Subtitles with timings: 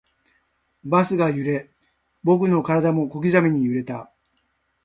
[0.83, 1.69] バスが揺れ、
[2.23, 4.11] 僕の体も小刻みに揺れた